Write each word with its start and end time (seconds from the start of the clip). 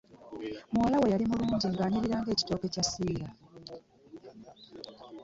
Muwalawe 0.71 1.07
yali 1.13 1.25
mulunji 1.29 1.67
nga 1.71 1.81
anyirira 1.85 2.17
nga 2.21 2.31
ekitooke 2.33 2.67
kya 2.73 2.83
ssiiira. 2.85 3.29